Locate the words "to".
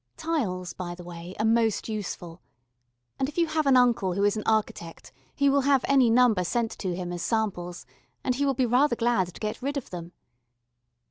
6.79-6.95, 9.31-9.39